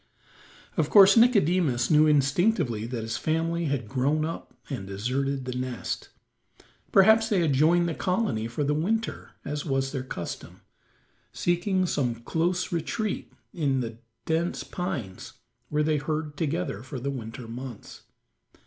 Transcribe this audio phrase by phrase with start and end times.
[0.77, 6.09] Of course Nicodemus knew instinctively that his family had grown up and deserted the nest.
[6.91, 10.61] Perhaps they had joined the colony for the winter, as was their custom,
[11.31, 15.33] seeking some close retreat in the dense pines
[15.69, 18.01] where they herd together for the winter months.